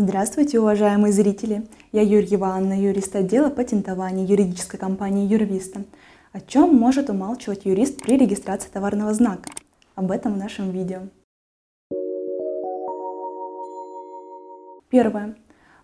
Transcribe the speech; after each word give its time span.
Здравствуйте, 0.00 0.60
уважаемые 0.60 1.12
зрители! 1.12 1.66
Я 1.90 2.02
Юрьева 2.02 2.50
Анна, 2.50 2.80
юрист 2.80 3.16
отдела 3.16 3.50
патентования 3.50 4.24
юридической 4.24 4.78
компании 4.78 5.26
Юрвиста. 5.26 5.82
О 6.32 6.40
чем 6.40 6.72
может 6.76 7.10
умалчивать 7.10 7.64
юрист 7.64 8.00
при 8.00 8.16
регистрации 8.16 8.68
товарного 8.68 9.12
знака? 9.12 9.50
Об 9.96 10.12
этом 10.12 10.34
в 10.34 10.36
нашем 10.36 10.70
видео. 10.70 11.00
Первое. 14.88 15.34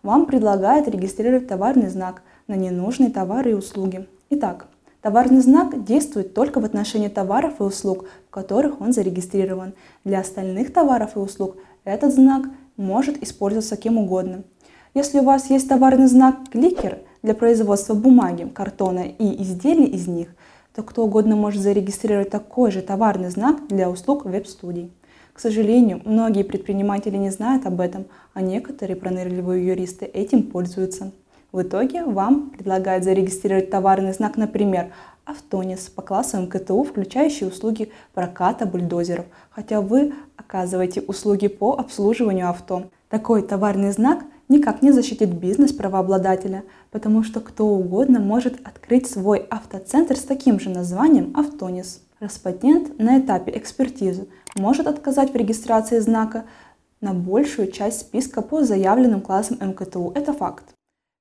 Вам 0.04 0.26
предлагают 0.26 0.86
регистрировать 0.86 1.48
товарный 1.48 1.88
знак 1.88 2.22
на 2.46 2.54
ненужные 2.54 3.10
товары 3.10 3.50
и 3.50 3.54
услуги. 3.54 4.06
Итак, 4.30 4.68
Товарный 5.04 5.42
знак 5.42 5.84
действует 5.84 6.32
только 6.32 6.60
в 6.60 6.64
отношении 6.64 7.08
товаров 7.08 7.60
и 7.60 7.62
услуг, 7.62 8.06
в 8.26 8.30
которых 8.30 8.80
он 8.80 8.94
зарегистрирован. 8.94 9.74
Для 10.02 10.20
остальных 10.20 10.72
товаров 10.72 11.16
и 11.16 11.18
услуг 11.18 11.58
этот 11.84 12.14
знак 12.14 12.44
может 12.76 13.22
использоваться 13.22 13.76
кем 13.76 13.98
угодно. 13.98 14.44
Если 14.94 15.18
у 15.18 15.24
вас 15.24 15.50
есть 15.50 15.68
товарный 15.68 16.06
знак 16.06 16.36
кликер 16.50 16.98
для 17.22 17.34
производства 17.34 17.94
бумаги, 17.94 18.48
картона 18.48 19.00
и 19.00 19.42
изделий 19.42 19.86
из 19.86 20.06
них, 20.06 20.28
то 20.74 20.82
кто 20.82 21.04
угодно 21.04 21.36
может 21.36 21.62
зарегистрировать 21.62 22.30
такой 22.30 22.70
же 22.70 22.82
товарный 22.82 23.30
знак 23.30 23.66
для 23.68 23.88
услуг 23.90 24.24
веб-студий. 24.24 24.92
К 25.32 25.40
сожалению, 25.40 26.00
многие 26.04 26.44
предприниматели 26.44 27.16
не 27.16 27.30
знают 27.30 27.66
об 27.66 27.80
этом, 27.80 28.06
а 28.34 28.40
некоторые 28.40 28.96
пронырливые 28.96 29.66
юристы 29.66 30.04
этим 30.04 30.44
пользуются. 30.44 31.12
В 31.50 31.62
итоге 31.62 32.04
вам 32.04 32.50
предлагают 32.50 33.04
зарегистрировать 33.04 33.70
товарный 33.70 34.12
знак, 34.12 34.36
например, 34.36 34.92
Автонис 35.24 35.88
по 35.88 36.02
классу 36.02 36.38
МКТУ, 36.38 36.82
включающий 36.82 37.46
услуги 37.46 37.90
проката 38.12 38.66
бульдозеров, 38.66 39.26
хотя 39.50 39.80
вы 39.80 40.12
оказываете 40.36 41.00
услуги 41.00 41.48
по 41.48 41.72
обслуживанию 41.74 42.50
авто. 42.50 42.90
Такой 43.08 43.42
товарный 43.42 43.90
знак 43.92 44.24
никак 44.48 44.82
не 44.82 44.92
защитит 44.92 45.32
бизнес 45.32 45.72
правообладателя, 45.72 46.64
потому 46.90 47.22
что 47.22 47.40
кто 47.40 47.66
угодно 47.66 48.20
может 48.20 48.54
открыть 48.66 49.10
свой 49.10 49.38
автоцентр 49.38 50.16
с 50.16 50.22
таким 50.22 50.60
же 50.60 50.68
названием 50.70 51.32
Автонис. 51.34 52.02
Распатент 52.20 52.98
на 52.98 53.18
этапе 53.18 53.52
экспертизы 53.56 54.28
может 54.54 54.86
отказать 54.86 55.32
в 55.32 55.36
регистрации 55.36 55.98
знака 55.98 56.44
на 57.00 57.12
большую 57.12 57.70
часть 57.70 58.00
списка 58.00 58.42
по 58.42 58.62
заявленным 58.62 59.20
классам 59.20 59.58
МКТУ. 59.60 60.12
Это 60.14 60.32
факт. 60.32 60.64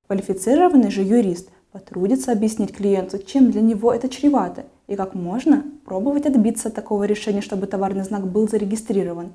Квалифицированный 0.06 0.90
же 0.90 1.02
юрист 1.02 1.48
потрудится 1.74 2.30
объяснить 2.30 2.72
клиенту, 2.72 3.18
чем 3.18 3.50
для 3.50 3.60
него 3.60 3.92
это 3.92 4.08
чревато 4.08 4.62
и 4.86 4.94
как 4.94 5.16
можно 5.16 5.64
пробовать 5.84 6.24
отбиться 6.24 6.68
от 6.68 6.74
такого 6.74 7.02
решения, 7.02 7.40
чтобы 7.40 7.66
товарный 7.66 8.04
знак 8.04 8.28
был 8.28 8.48
зарегистрирован. 8.48 9.34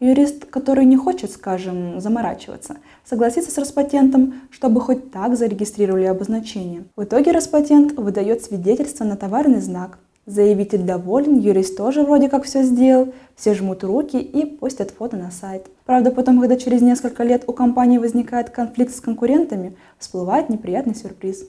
Юрист, 0.00 0.46
который 0.46 0.84
не 0.84 0.96
хочет, 0.96 1.30
скажем, 1.30 2.00
заморачиваться, 2.00 2.78
согласится 3.04 3.52
с 3.52 3.58
Роспатентом, 3.58 4.34
чтобы 4.50 4.80
хоть 4.80 5.12
так 5.12 5.36
зарегистрировали 5.36 6.06
обозначение. 6.06 6.82
В 6.96 7.04
итоге 7.04 7.30
Роспатент 7.30 7.92
выдает 7.92 8.42
свидетельство 8.42 9.04
на 9.04 9.16
товарный 9.16 9.60
знак, 9.60 9.98
Заявитель 10.26 10.82
доволен, 10.82 11.38
юрист 11.38 11.76
тоже 11.76 12.02
вроде 12.02 12.28
как 12.28 12.42
все 12.42 12.64
сделал, 12.64 13.12
все 13.36 13.54
жмут 13.54 13.84
руки 13.84 14.16
и 14.16 14.44
постят 14.44 14.90
фото 14.90 15.16
на 15.16 15.30
сайт. 15.30 15.68
Правда, 15.84 16.10
потом, 16.10 16.40
когда 16.40 16.56
через 16.56 16.82
несколько 16.82 17.22
лет 17.22 17.44
у 17.46 17.52
компании 17.52 17.98
возникает 17.98 18.50
конфликт 18.50 18.92
с 18.92 19.00
конкурентами, 19.00 19.76
всплывает 20.00 20.48
неприятный 20.48 20.96
сюрприз. 20.96 21.44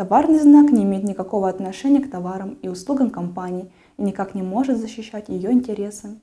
Товарный 0.00 0.38
знак 0.38 0.72
не 0.72 0.84
имеет 0.84 1.04
никакого 1.04 1.46
отношения 1.46 2.00
к 2.00 2.10
товарам 2.10 2.54
и 2.62 2.68
услугам 2.68 3.10
компании 3.10 3.70
и 3.98 4.02
никак 4.02 4.34
не 4.34 4.40
может 4.40 4.78
защищать 4.78 5.28
ее 5.28 5.52
интересы. 5.52 6.22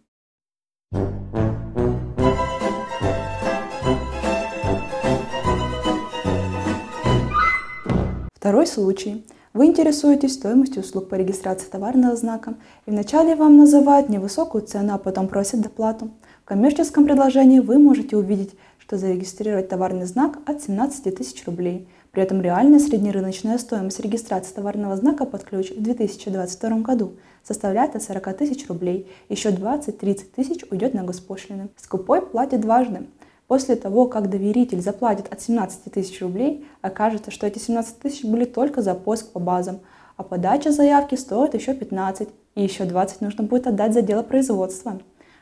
Второй 8.34 8.66
случай– 8.66 9.24
вы 9.58 9.66
интересуетесь 9.66 10.36
стоимостью 10.36 10.84
услуг 10.84 11.10
по 11.10 11.16
регистрации 11.16 11.68
товарного 11.68 12.16
знака, 12.16 12.54
и 12.86 12.92
вначале 12.92 13.36
вам 13.36 13.58
называют 13.58 14.08
невысокую 14.08 14.64
цену, 14.64 14.94
а 14.94 14.98
потом 15.00 15.28
просят 15.28 15.62
доплату. 15.62 16.12
В 16.44 16.46
коммерческом 16.46 17.06
предложении 17.06 17.60
вы 17.60 17.80
можете 17.80 18.18
увидеть, 18.18 18.56
что 18.78 18.98
зарегистрировать 18.98 19.68
товарный 19.68 20.06
знак 20.06 20.38
от 20.46 20.62
17 20.62 21.16
тысяч 21.16 21.44
рублей. 21.48 21.88
При 22.18 22.24
этом 22.24 22.42
реальная 22.42 22.80
среднерыночная 22.80 23.60
стоимость 23.60 24.00
регистрации 24.00 24.52
товарного 24.52 24.96
знака 24.96 25.24
под 25.24 25.44
ключ 25.44 25.70
в 25.70 25.80
2022 25.80 26.80
году 26.80 27.12
составляет 27.44 27.96
от 27.96 28.02
40 28.02 28.36
тысяч 28.36 28.68
рублей. 28.68 29.08
Еще 29.30 29.50
20-30 29.50 30.24
тысяч 30.36 30.64
уйдет 30.72 30.96
на 30.96 31.04
госпошлины. 31.04 31.70
Скупой 31.76 32.24
платит 32.24 32.62
дважды. 32.62 33.06
После 33.46 33.76
того, 33.76 34.08
как 34.08 34.32
доверитель 34.32 34.82
заплатит 34.82 35.32
от 35.32 35.42
17 35.42 35.94
тысяч 35.94 36.20
рублей, 36.20 36.66
окажется, 36.82 37.30
что 37.30 37.46
эти 37.46 37.60
17 37.60 38.00
тысяч 38.00 38.26
были 38.26 38.46
только 38.46 38.82
за 38.82 38.96
поиск 38.96 39.32
по 39.32 39.40
базам, 39.40 39.82
а 40.16 40.24
подача 40.24 40.72
заявки 40.72 41.14
стоит 41.14 41.54
еще 41.54 41.76
15, 41.76 42.30
и 42.56 42.64
еще 42.64 42.86
20 42.86 43.22
нужно 43.22 43.44
будет 43.44 43.68
отдать 43.68 43.94
за 43.94 44.02
дело 44.02 44.24
производства. 44.24 45.00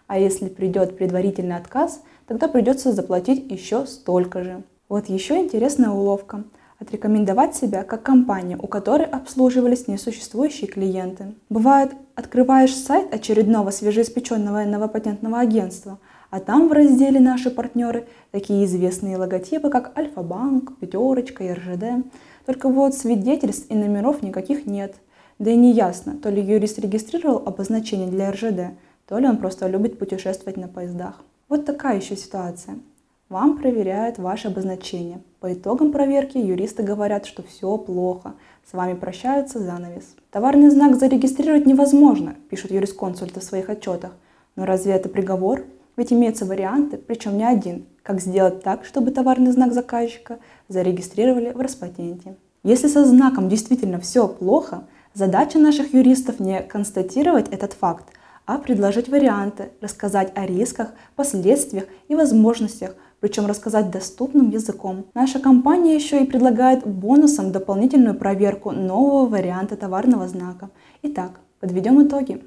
А 0.08 0.20
если 0.20 0.50
придет 0.50 0.98
предварительный 0.98 1.56
отказ, 1.56 2.02
тогда 2.28 2.50
придется 2.50 2.92
заплатить 2.92 3.50
еще 3.50 3.86
столько 3.86 4.44
же. 4.44 4.64
Вот 4.90 5.08
еще 5.08 5.40
интересная 5.40 5.90
уловка. 5.90 6.44
Отрекомендовать 6.86 7.56
себя 7.56 7.84
как 7.84 8.04
компания, 8.04 8.58
у 8.62 8.68
которой 8.68 9.08
обслуживались 9.08 9.88
несуществующие 9.88 10.68
клиенты. 10.68 11.34
Бывает, 11.50 11.92
открываешь 12.14 12.76
сайт 12.76 13.14
очередного 13.14 13.72
свежеиспеченного 13.72 14.64
новопатентного 14.66 15.40
агентства– 15.40 16.00
а 16.36 16.42
там 16.42 16.68
в 16.68 16.74
разделе 16.74 17.22
«Наши 17.22 17.50
партнеры» 17.50 18.08
такие 18.32 18.66
известные 18.66 19.16
логотипы, 19.16 19.70
как 19.70 19.98
Альфа-банк, 19.98 20.78
Пятерочка, 20.80 21.44
РЖД. 21.54 22.06
Только 22.46 22.68
вот 22.68 22.94
свидетельств 22.94 23.68
и 23.70 23.74
номеров 23.74 24.22
никаких 24.22 24.66
нет. 24.66 24.96
Да 25.40 25.52
и 25.52 25.56
не 25.56 25.72
ясно, 25.72 26.18
то 26.18 26.30
ли 26.30 26.42
юрист 26.42 26.78
регистрировал 26.80 27.44
обозначение 27.46 28.10
для 28.10 28.34
РЖД, 28.34 28.78
то 29.08 29.18
ли 29.18 29.28
он 29.28 29.38
просто 29.38 29.68
любит 29.68 29.98
путешествовать 29.98 30.58
на 30.58 30.68
поездах. 30.68 31.22
Вот 31.48 31.66
такая 31.66 31.98
еще 32.02 32.18
ситуация. 32.18 32.80
Вам 33.28 33.58
проверяют 33.58 34.20
ваше 34.20 34.50
обозначение. 34.50 35.20
По 35.40 35.52
итогам 35.52 35.92
проверки 35.92 36.38
юристы 36.38 36.84
говорят, 36.84 37.26
что 37.26 37.42
все 37.42 37.76
плохо. 37.76 38.36
С 38.70 38.74
вами 38.74 38.94
прощаются 38.94 39.58
занавес. 39.58 40.16
Товарный 40.30 40.70
знак 40.70 40.96
зарегистрировать 41.00 41.66
невозможно, 41.66 42.36
пишут 42.52 42.70
юрисконсульты 42.70 43.40
в 43.40 43.44
своих 43.44 43.70
отчетах. 43.70 44.12
Но 44.56 44.68
разве 44.68 44.94
это 44.94 45.10
приговор? 45.10 45.64
Ведь 45.98 46.14
имеются 46.14 46.46
варианты, 46.46 46.98
причем 46.98 47.36
не 47.38 47.46
один, 47.46 47.88
как 48.04 48.22
сделать 48.22 48.62
так, 48.62 48.86
чтобы 48.86 49.10
товарный 49.10 49.52
знак 49.52 49.74
заказчика 49.74 50.38
зарегистрировали 50.68 51.52
в 51.52 51.60
Роспатенте. 51.60 52.36
Если 52.62 52.88
со 52.88 53.06
знаком 53.06 53.50
действительно 53.50 54.00
все 54.00 54.28
плохо, 54.28 54.84
задача 55.16 55.58
наших 55.58 55.96
юристов 55.96 56.40
не 56.40 56.62
констатировать 56.62 57.50
этот 57.50 57.74
факт, 57.74 58.06
а 58.46 58.60
предложить 58.60 59.10
варианты, 59.10 59.70
рассказать 59.82 60.32
о 60.36 60.46
рисках, 60.46 60.90
последствиях 61.16 61.86
и 62.08 62.14
возможностях, 62.14 62.96
причем 63.26 63.48
рассказать 63.48 63.90
доступным 63.90 64.52
языком. 64.52 65.08
Наша 65.16 65.40
компания 65.40 65.96
еще 65.96 66.22
и 66.22 66.28
предлагает 66.28 66.86
бонусом 66.86 67.52
дополнительную 67.52 68.14
проверку 68.14 68.70
нового 68.70 69.26
варианта 69.26 69.76
товарного 69.76 70.28
знака. 70.28 70.70
Итак, 71.02 71.40
подведем 71.60 72.06
итоги. 72.06 72.44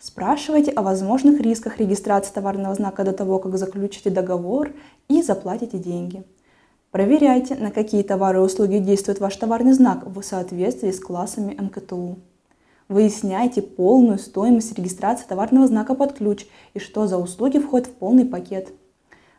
Спрашивайте 0.00 0.72
о 0.72 0.82
возможных 0.82 1.40
рисках 1.40 1.78
регистрации 1.78 2.32
товарного 2.32 2.74
знака 2.74 3.04
до 3.04 3.12
того, 3.12 3.38
как 3.38 3.56
заключите 3.58 4.10
договор 4.10 4.72
и 5.08 5.22
заплатите 5.22 5.78
деньги. 5.78 6.24
Проверяйте, 6.90 7.54
на 7.54 7.70
какие 7.70 8.02
товары 8.02 8.40
и 8.40 8.42
услуги 8.42 8.78
действует 8.78 9.20
ваш 9.20 9.36
товарный 9.36 9.72
знак 9.72 10.04
в 10.04 10.20
соответствии 10.22 10.90
с 10.90 10.98
классами 10.98 11.54
МКТУ. 11.54 12.18
Выясняйте 12.88 13.62
полную 13.62 14.18
стоимость 14.18 14.76
регистрации 14.76 15.28
товарного 15.28 15.68
знака 15.68 15.94
под 15.94 16.14
ключ 16.14 16.44
и 16.74 16.80
что 16.80 17.06
за 17.06 17.18
услуги 17.18 17.60
входят 17.60 17.86
в 17.86 17.92
полный 17.92 18.24
пакет. 18.24 18.72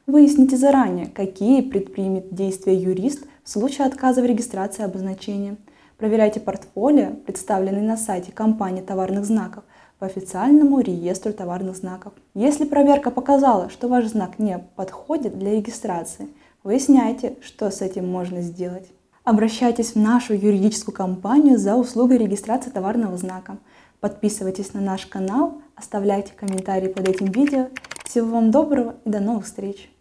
Выясните 0.10 0.58
заранее, 0.58 1.06
какие 1.06 1.62
предпримет 1.62 2.34
действия 2.34 2.74
юрист 2.74 3.28
в 3.44 3.50
случае 3.50 3.86
отказа 3.86 4.24
в 4.24 4.26
регистрации 4.26 4.84
обозначения. 4.84 5.56
Проверяйте 5.98 6.40
портфолио, 6.40 7.12
представленный 7.28 7.84
на 7.84 7.96
сайте 7.96 8.32
компании 8.32 8.82
товарных 8.82 9.26
знаков– 9.26 9.64
по 10.00 10.08
официальному 10.08 10.80
реестру 10.80 11.32
товарных 11.32 11.76
знаков. 11.76 12.14
Если 12.34 12.66
проверка 12.66 13.12
показала, 13.12 13.70
что 13.70 13.88
ваш 13.88 14.06
знак 14.06 14.40
не 14.40 14.58
подходит 14.76 15.38
для 15.38 15.52
регистрации, 15.52 16.30
выясняйте, 16.64 17.36
что 17.42 17.70
с 17.70 17.82
этим 17.82 18.08
можно 18.08 18.42
сделать. 18.42 18.90
Обращайтесь 19.24 19.92
в 19.92 19.98
нашу 19.98 20.34
юридическую 20.34 20.96
компанию 20.96 21.60
за 21.60 21.76
услугой 21.76 22.18
регистрации 22.18 22.72
товарного 22.72 23.16
знака. 23.16 23.60
Подписывайтесь 24.00 24.74
на 24.74 24.82
наш 24.82 25.06
канал, 25.06 25.62
оставляйте 25.76 26.32
комментарии 26.36 26.88
под 26.88 27.08
этим 27.08 27.28
видео. 27.28 27.68
Всего 28.06 28.32
вам 28.32 28.50
доброго 28.50 28.96
и 29.06 29.10
до 29.10 29.20
новых 29.20 29.46
встреч! 29.46 29.92